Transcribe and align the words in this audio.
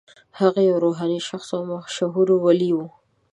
هغه 0.39 0.59
یو 0.69 0.77
روحاني 0.85 1.19
شخص 1.27 1.49
او 1.57 1.61
مشهور 1.71 2.27
ولي 2.45 2.71
و. 2.75 2.79